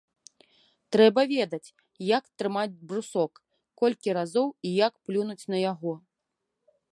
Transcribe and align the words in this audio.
Трэба 0.95 1.21
ведаць, 1.33 1.73
як 2.17 2.23
трымаць 2.43 2.73
брусок, 2.93 3.31
колькі 3.83 4.17
разоў 4.19 4.47
і 4.71 4.73
як 4.87 4.93
плюнуць 5.11 5.49
на 5.57 5.61
яго. 5.71 5.93